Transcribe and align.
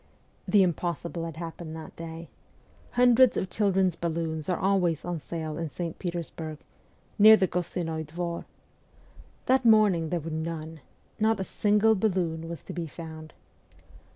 The 0.47 0.63
impossible 0.63 1.25
had 1.25 1.37
happened 1.37 1.75
that 1.75 1.95
day. 1.95 2.27
Hundreds 2.93 3.37
of 3.37 3.51
children's 3.51 3.95
balloons 3.95 4.49
are 4.49 4.57
always 4.57 5.05
on 5.05 5.19
sale 5.19 5.59
in 5.59 5.69
St. 5.69 5.99
Peters 5.99 6.31
burg, 6.31 6.57
near 7.19 7.37
the 7.37 7.47
Gostinoi 7.47 8.05
Dvor. 8.07 8.45
That 9.45 9.63
morning 9.63 10.09
there 10.09 10.19
were 10.19 10.31
none; 10.31 10.79
not 11.19 11.39
a 11.39 11.43
single 11.43 11.93
balloon 11.93 12.49
was 12.49 12.63
to 12.63 12.73
be 12.73 12.87
found. 12.87 13.35